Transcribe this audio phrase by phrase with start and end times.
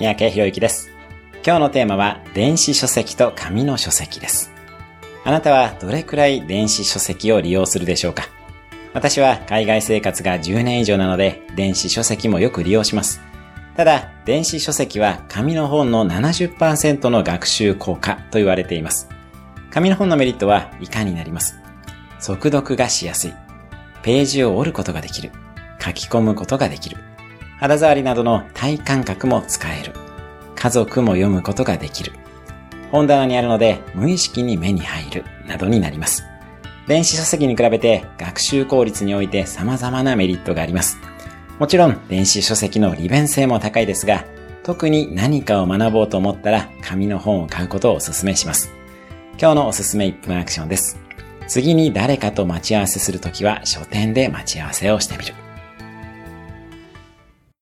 [0.00, 0.90] 三宅博之です。
[1.44, 4.50] 今日のテーマは電子書籍と紙の書籍です。
[5.26, 8.24] あなたはどれくらい電子書籍を利用するでしょうか？
[8.94, 13.20] 私は海外生活が10年以上なので電子書籍もよく利用します。
[13.76, 19.06] ただ、電子書籍は紙の本の70%の学習効果と言われています。
[19.70, 21.56] 紙の本のメリットは以下になります。
[22.20, 23.34] 速読がしやすい。
[24.02, 25.30] ページを折ることができる。
[25.78, 26.96] 書き込むことができる。
[27.60, 29.92] 肌触りなどの体感覚も使える。
[30.56, 32.12] 家族も読むことができる。
[32.90, 35.24] 本棚にあるので無意識に目に入る。
[35.46, 36.24] などになります。
[36.86, 40.96] 電子書籍に比べて学習効率において様々なメリットがあります。
[41.58, 44.24] もちろん電子書籍の利便性も高いですが、
[44.62, 48.72] 特に何かを学ぼうと思ったら紙の本を買うことをお勧めします。
[49.38, 50.98] 今日のおすすめ1分アクションです。
[51.46, 55.34] 次に誰かと待ち合わせするときは書店で待ち合わせをしてみる。